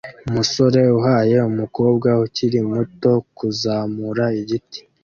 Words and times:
Umusore 0.29 0.79
uhaye 0.97 1.37
umukobwa 1.51 2.09
ukiri 2.25 2.59
muto 2.69 3.11
kuzamura 3.37 4.25
igiti 4.41 4.79